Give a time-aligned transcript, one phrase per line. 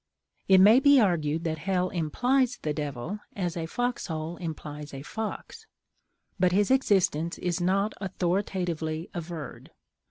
[0.47, 5.03] It may be argued that hell implies the Devil, as a fox hole implies a
[5.03, 5.67] fox;
[6.39, 9.69] but his existence is not authoritatively averred.